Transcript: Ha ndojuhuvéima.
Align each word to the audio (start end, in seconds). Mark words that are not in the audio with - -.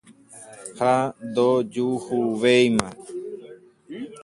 Ha 0.79 0.93
ndojuhuvéima. 1.27 2.87